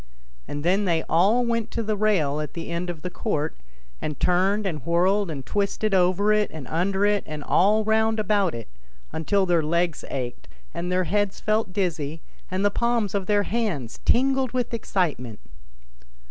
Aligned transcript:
And 0.47 0.63
then 0.65 0.85
they 0.85 1.03
all 1.03 1.45
went 1.45 1.69
to 1.69 1.83
the 1.83 1.95
rail 1.95 2.39
at 2.41 2.55
the 2.55 2.71
end 2.71 2.89
of 2.89 3.03
the 3.03 3.11
court 3.11 3.55
and 4.01 4.19
turned 4.19 4.65
and 4.65 4.83
whirled 4.83 5.29
and 5.29 5.45
twisted 5.45 5.93
over 5.93 6.33
it 6.33 6.49
and 6.49 6.67
under 6.69 7.05
it 7.05 7.23
and 7.27 7.43
all 7.43 7.83
round 7.83 8.19
about 8.19 8.55
it, 8.55 8.67
until 9.11 9.45
their 9.45 9.61
legs 9.61 10.03
ached 10.09 10.47
and 10.73 10.91
their 10.91 11.03
heads 11.03 11.39
felt 11.39 11.71
dizzy, 11.71 12.19
and 12.49 12.65
the 12.65 12.71
palms 12.71 13.13
of 13.13 13.27
their 13.27 13.43
hands 13.43 13.99
tingled 14.03 14.53
with 14.53 14.73
excitement. 14.73 15.39